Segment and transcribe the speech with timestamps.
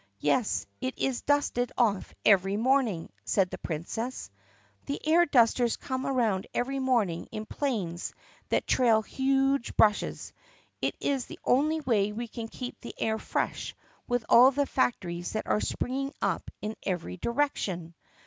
[0.17, 4.31] "Yes, it is dusted off every morning," said the Princess.
[4.87, 8.15] "The air dusters come around every morning in 'planes
[8.49, 10.33] that trail huge brushes.
[10.81, 13.75] It is the only way we can keep the air fresh
[14.07, 17.93] with all the factories that are springing up in every di rection."